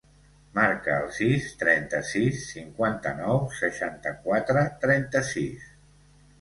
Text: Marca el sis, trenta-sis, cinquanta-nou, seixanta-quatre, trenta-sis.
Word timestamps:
Marca 0.59 0.95
el 1.01 1.11
sis, 1.17 1.49
trenta-sis, 1.59 2.41
cinquanta-nou, 2.55 3.39
seixanta-quatre, 3.61 4.67
trenta-sis. 4.89 5.73